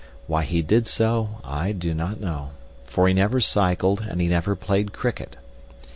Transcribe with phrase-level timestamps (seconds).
[0.25, 2.53] Why he did so I do not know,
[2.85, 5.37] for he never cycled and he never played cricket.